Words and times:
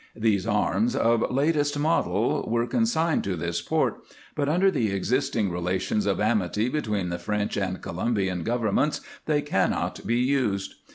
These 0.15 0.47
arms, 0.47 0.95
of 0.95 1.29
latest 1.29 1.77
model, 1.77 2.49
were 2.49 2.65
consigned 2.65 3.23
to 3.25 3.35
this 3.35 3.61
port, 3.61 3.99
but 4.33 4.49
under 4.49 4.71
the 4.71 4.89
existing 4.91 5.51
relations 5.51 6.07
of 6.07 6.19
amity 6.19 6.69
between 6.69 7.09
the 7.09 7.19
French 7.19 7.55
and 7.55 7.83
Colombian 7.83 8.41
governments 8.41 9.01
they 9.27 9.43
cannot 9.43 10.07
be 10.07 10.17
used. 10.17 10.73